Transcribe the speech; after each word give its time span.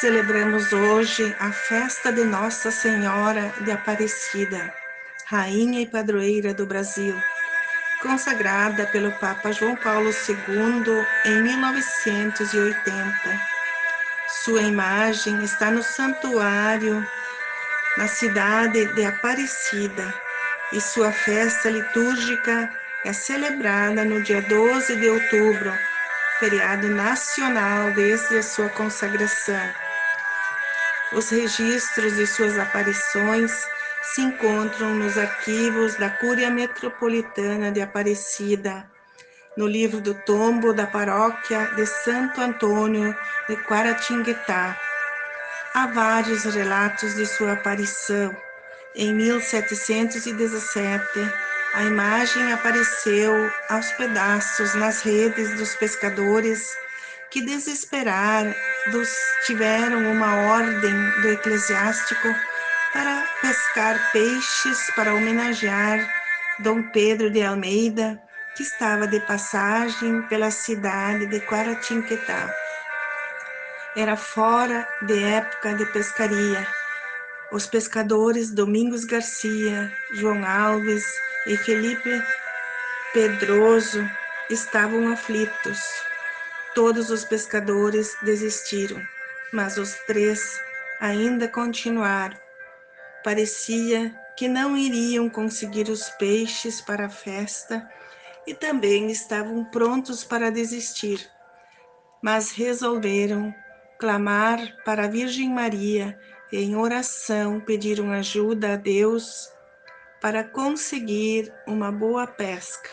celebramos 0.00 0.72
hoje 0.72 1.34
a 1.40 1.50
festa 1.50 2.12
de 2.12 2.22
Nossa 2.22 2.70
Senhora 2.70 3.52
de 3.62 3.72
Aparecida, 3.72 4.72
Rainha 5.26 5.80
e 5.80 5.86
Padroeira 5.86 6.54
do 6.54 6.64
Brasil, 6.64 7.20
consagrada 8.00 8.86
pelo 8.86 9.10
Papa 9.18 9.50
João 9.50 9.74
Paulo 9.74 10.10
II 10.10 11.04
em 11.24 11.42
1980. 11.42 13.12
Sua 14.44 14.62
imagem 14.62 15.42
está 15.42 15.68
no 15.68 15.82
santuário 15.82 17.04
na 17.96 18.06
cidade 18.06 18.86
de 18.94 19.04
Aparecida 19.04 20.14
e 20.72 20.80
sua 20.80 21.10
festa 21.10 21.68
litúrgica 21.68 22.70
é 23.04 23.12
celebrada 23.12 24.04
no 24.04 24.22
dia 24.22 24.42
12 24.42 24.94
de 24.94 25.08
outubro, 25.08 25.72
feriado 26.38 26.88
nacional 26.88 27.90
desde 27.94 28.38
a 28.38 28.42
sua 28.44 28.68
consagração. 28.68 29.87
Os 31.12 31.30
registros 31.30 32.16
de 32.16 32.26
suas 32.26 32.58
aparições 32.58 33.50
se 34.02 34.20
encontram 34.20 34.94
nos 34.94 35.16
arquivos 35.16 35.94
da 35.96 36.10
Cúria 36.10 36.50
Metropolitana 36.50 37.72
de 37.72 37.80
Aparecida, 37.80 38.90
no 39.56 39.66
livro 39.66 40.02
do 40.02 40.12
tombo 40.14 40.74
da 40.74 40.86
paróquia 40.86 41.64
de 41.76 41.86
Santo 41.86 42.42
Antônio 42.42 43.16
de 43.48 43.56
Quaratinguetá. 43.64 44.78
Há 45.74 45.86
vários 45.86 46.44
relatos 46.44 47.14
de 47.14 47.24
sua 47.24 47.52
aparição. 47.52 48.36
Em 48.94 49.14
1717, 49.14 51.02
a 51.74 51.84
imagem 51.84 52.52
apareceu 52.52 53.50
aos 53.70 53.90
pedaços 53.92 54.74
nas 54.74 55.00
redes 55.00 55.56
dos 55.56 55.74
pescadores 55.74 56.76
que, 57.30 57.40
desesperados, 58.88 59.10
tiveram 59.46 60.10
uma 60.10 60.34
ordem 60.54 61.10
do 61.22 61.28
eclesiástico 61.28 62.28
para 62.92 63.26
pescar 63.40 64.10
peixes 64.12 64.90
para 64.94 65.14
homenagear 65.14 66.08
Dom 66.60 66.82
Pedro 66.90 67.30
de 67.30 67.42
Almeida, 67.42 68.20
que 68.56 68.62
estava 68.62 69.06
de 69.06 69.20
passagem 69.20 70.22
pela 70.22 70.50
cidade 70.50 71.26
de 71.26 71.40
Quaratinquetá. 71.40 72.52
Era 73.96 74.16
fora 74.16 74.88
de 75.02 75.22
época 75.22 75.74
de 75.74 75.86
pescaria. 75.86 76.66
Os 77.52 77.66
pescadores 77.66 78.50
Domingos 78.50 79.04
Garcia, 79.04 79.90
João 80.14 80.44
Alves 80.44 81.04
e 81.46 81.56
Felipe 81.56 82.22
Pedroso 83.12 84.08
estavam 84.50 85.10
aflitos. 85.12 86.07
Todos 86.74 87.10
os 87.10 87.24
pescadores 87.24 88.16
desistiram, 88.22 89.02
mas 89.52 89.78
os 89.78 89.94
três 90.06 90.60
ainda 91.00 91.48
continuaram. 91.48 92.36
Parecia 93.24 94.14
que 94.36 94.46
não 94.46 94.76
iriam 94.76 95.28
conseguir 95.28 95.88
os 95.88 96.08
peixes 96.10 96.80
para 96.80 97.06
a 97.06 97.10
festa 97.10 97.88
e 98.46 98.54
também 98.54 99.10
estavam 99.10 99.64
prontos 99.64 100.22
para 100.24 100.50
desistir, 100.50 101.28
mas 102.22 102.52
resolveram 102.52 103.54
clamar 103.98 104.60
para 104.84 105.04
a 105.04 105.08
Virgem 105.08 105.50
Maria 105.50 106.18
em 106.52 106.76
oração, 106.76 107.60
pediram 107.60 108.12
ajuda 108.12 108.74
a 108.74 108.76
Deus 108.76 109.52
para 110.20 110.42
conseguir 110.42 111.52
uma 111.66 111.92
boa 111.92 112.26
pesca. 112.26 112.90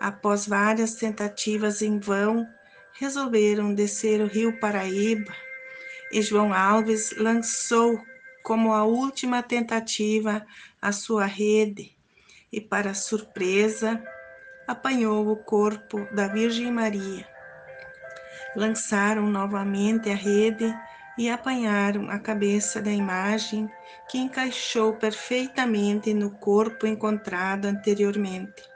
Após 0.00 0.46
várias 0.46 0.94
tentativas 0.94 1.82
em 1.82 1.98
vão, 1.98 2.48
resolveram 2.94 3.74
descer 3.74 4.20
o 4.20 4.26
rio 4.26 4.58
Paraíba 4.60 5.34
e 6.12 6.22
João 6.22 6.54
Alves 6.54 7.14
lançou 7.16 8.00
como 8.42 8.72
a 8.72 8.84
última 8.84 9.42
tentativa 9.42 10.46
a 10.80 10.92
sua 10.92 11.24
rede 11.24 11.96
e, 12.52 12.60
para 12.60 12.94
surpresa, 12.94 14.02
apanhou 14.66 15.28
o 15.28 15.36
corpo 15.36 16.06
da 16.12 16.28
Virgem 16.28 16.70
Maria. 16.70 17.26
Lançaram 18.54 19.26
novamente 19.26 20.08
a 20.10 20.14
rede 20.14 20.72
e 21.18 21.28
apanharam 21.28 22.08
a 22.10 22.18
cabeça 22.18 22.80
da 22.80 22.90
imagem 22.90 23.68
que 24.08 24.18
encaixou 24.18 24.94
perfeitamente 24.94 26.14
no 26.14 26.30
corpo 26.30 26.86
encontrado 26.86 27.66
anteriormente. 27.66 28.73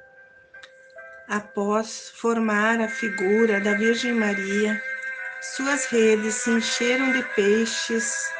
Após 1.28 2.10
formar 2.16 2.80
a 2.80 2.88
figura 2.88 3.60
da 3.60 3.74
Virgem 3.74 4.14
Maria, 4.14 4.82
suas 5.42 5.84
redes 5.84 6.36
se 6.36 6.50
encheram 6.50 7.12
de 7.12 7.22
peixes 7.34 8.32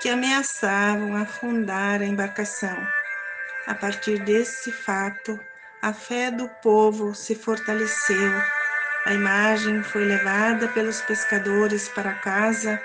que 0.00 0.08
ameaçavam 0.08 1.16
afundar 1.16 2.00
a 2.00 2.04
embarcação. 2.04 2.78
A 3.66 3.74
partir 3.74 4.20
desse 4.20 4.70
fato, 4.70 5.36
a 5.82 5.92
fé 5.92 6.30
do 6.30 6.48
povo 6.62 7.12
se 7.12 7.34
fortaleceu. 7.34 8.32
A 9.04 9.14
imagem 9.14 9.82
foi 9.82 10.04
levada 10.04 10.68
pelos 10.68 11.00
pescadores 11.00 11.88
para 11.88 12.14
casa 12.14 12.80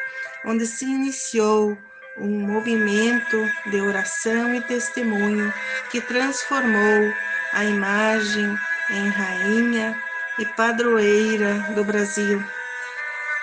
onde 0.46 0.66
se 0.66 0.86
iniciou 0.86 1.78
um 2.18 2.40
movimento 2.40 3.38
de 3.68 3.80
oração 3.80 4.56
e 4.56 4.62
testemunho 4.62 5.54
que 5.92 6.02
transformou 6.02 7.14
a 7.54 7.64
imagem 7.64 8.58
em 8.90 9.10
rainha 9.10 9.96
e 10.40 10.46
padroeira 10.46 11.54
do 11.76 11.84
Brasil. 11.84 12.44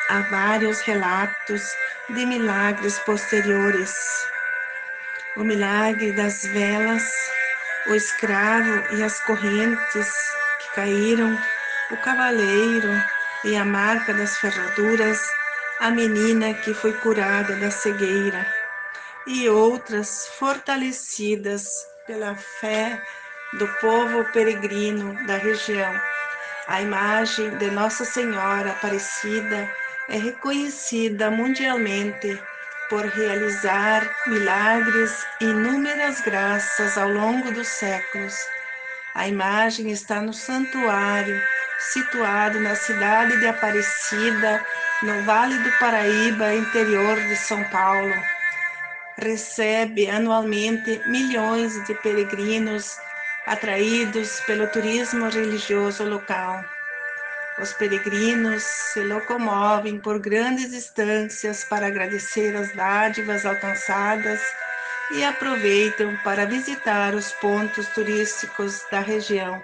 Há 0.08 0.20
vários 0.22 0.80
relatos 0.80 1.62
de 2.08 2.26
milagres 2.26 2.98
posteriores. 3.00 3.94
O 5.36 5.44
milagre 5.44 6.12
das 6.12 6.42
velas, 6.44 7.04
o 7.86 7.94
escravo 7.94 8.96
e 8.96 9.02
as 9.02 9.20
correntes 9.20 10.08
que 10.60 10.74
caíram, 10.74 11.38
o 11.90 11.96
cavaleiro 11.98 12.90
e 13.44 13.56
a 13.56 13.64
marca 13.64 14.12
das 14.12 14.36
ferraduras 14.38 15.20
a 15.80 15.90
menina 15.90 16.52
que 16.52 16.74
foi 16.74 16.92
curada 16.92 17.56
da 17.56 17.70
cegueira 17.70 18.46
e 19.26 19.48
outras 19.48 20.26
fortalecidas 20.26 21.86
pela 22.06 22.36
fé 22.36 23.00
do 23.54 23.66
povo 23.80 24.24
peregrino 24.32 25.14
da 25.26 25.36
região. 25.36 25.92
A 26.68 26.80
imagem 26.80 27.56
de 27.58 27.70
Nossa 27.70 28.04
Senhora 28.04 28.70
Aparecida 28.70 29.68
é 30.08 30.16
reconhecida 30.16 31.30
mundialmente 31.30 32.40
por 32.88 33.04
realizar 33.06 34.08
milagres 34.26 35.24
e 35.40 35.44
inúmeras 35.44 36.20
graças 36.20 36.96
ao 36.96 37.08
longo 37.08 37.52
dos 37.52 37.66
séculos. 37.66 38.34
A 39.14 39.26
imagem 39.26 39.90
está 39.90 40.20
no 40.20 40.32
santuário, 40.32 41.42
situado 41.78 42.60
na 42.60 42.76
cidade 42.76 43.38
de 43.38 43.46
Aparecida, 43.46 44.64
no 45.02 45.24
Vale 45.24 45.58
do 45.58 45.72
Paraíba, 45.78 46.54
interior 46.54 47.16
de 47.16 47.36
São 47.36 47.62
Paulo. 47.64 48.14
Recebe 49.18 50.08
anualmente 50.08 51.00
milhões 51.06 51.84
de 51.84 51.94
peregrinos 51.94 52.96
atraídos 53.50 54.40
pelo 54.46 54.68
turismo 54.68 55.28
religioso 55.28 56.04
local. 56.04 56.64
Os 57.60 57.72
peregrinos 57.72 58.62
se 58.62 59.02
locomovem 59.02 59.98
por 59.98 60.20
grandes 60.20 60.70
distâncias 60.70 61.64
para 61.64 61.88
agradecer 61.88 62.54
as 62.54 62.72
dádivas 62.76 63.44
alcançadas 63.44 64.40
e 65.10 65.24
aproveitam 65.24 66.16
para 66.22 66.46
visitar 66.46 67.12
os 67.12 67.32
pontos 67.32 67.88
turísticos 67.88 68.84
da 68.88 69.00
região. 69.00 69.60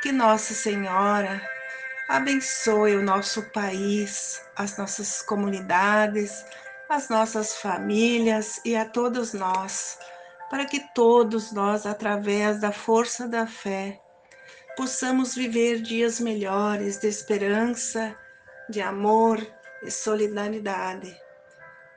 Que 0.00 0.12
Nossa 0.12 0.54
Senhora 0.54 1.42
abençoe 2.08 2.94
o 2.94 3.02
nosso 3.02 3.42
país, 3.50 4.40
as 4.54 4.78
nossas 4.78 5.20
comunidades, 5.20 6.44
as 6.88 7.08
nossas 7.08 7.56
famílias 7.56 8.60
e 8.64 8.76
a 8.76 8.84
todos 8.84 9.32
nós, 9.32 9.98
para 10.50 10.66
que 10.66 10.80
todos 10.94 11.52
nós, 11.52 11.86
através 11.86 12.60
da 12.60 12.72
força 12.72 13.28
da 13.28 13.46
fé, 13.46 14.00
possamos 14.76 15.34
viver 15.34 15.80
dias 15.80 16.20
melhores 16.20 16.98
de 16.98 17.06
esperança, 17.06 18.16
de 18.68 18.80
amor 18.80 19.38
e 19.82 19.90
solidariedade. 19.90 21.16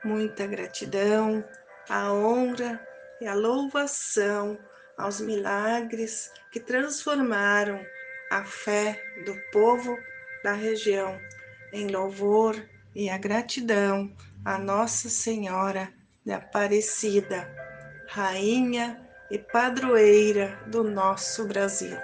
Muita 0.04 0.46
gratidão, 0.46 1.44
a 1.88 2.12
honra 2.12 2.80
e 3.20 3.26
a 3.26 3.34
louvação 3.34 4.58
aos 4.96 5.20
milagres 5.20 6.32
que 6.52 6.60
transformaram 6.60 7.84
a 8.30 8.44
fé 8.44 9.02
do 9.26 9.34
povo 9.50 9.96
da 10.42 10.52
região 10.52 11.18
em 11.72 11.88
louvor 11.88 12.54
e 12.94 13.10
a 13.10 13.18
gratidão 13.18 14.14
a 14.44 14.58
Nossa 14.58 15.08
Senhora 15.08 15.92
de 16.24 16.32
Aparecida, 16.32 17.63
Rainha 18.14 19.00
e 19.28 19.36
Padroeira 19.36 20.56
do 20.68 20.84
nosso 20.84 21.48
Brasil. 21.48 21.98